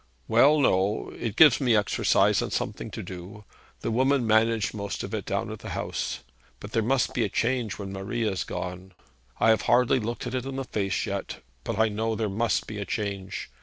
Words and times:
'Well, 0.27 0.59
no. 0.59 1.11
It 1.13 1.35
gives 1.35 1.61
me 1.61 1.75
exercise 1.75 2.41
and 2.41 2.51
something 2.51 2.89
to 2.89 3.03
do. 3.03 3.43
The 3.81 3.91
women 3.91 4.25
manage 4.25 4.73
most 4.73 5.03
of 5.03 5.13
it 5.13 5.25
down 5.27 5.51
at 5.51 5.59
the 5.59 5.69
house; 5.77 6.21
but 6.59 6.71
there 6.71 6.81
must 6.81 7.13
be 7.13 7.23
a 7.23 7.29
change 7.29 7.77
when 7.77 7.93
Marie 7.93 8.23
has 8.25 8.43
gone. 8.43 8.93
I 9.39 9.49
have 9.51 9.61
hardly 9.69 9.99
looked 9.99 10.25
it 10.25 10.33
in 10.33 10.55
the 10.55 10.63
face 10.63 11.05
yet, 11.05 11.43
but 11.63 11.77
I 11.77 11.87
know 11.89 12.15
there 12.15 12.29
must 12.29 12.65
be 12.65 12.79
a 12.79 12.83
change. 12.85 13.51